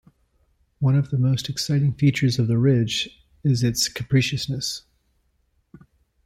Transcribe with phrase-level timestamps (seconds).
[0.79, 3.07] One of the most exciting features of the Ridge
[3.43, 4.81] is its capriciousness.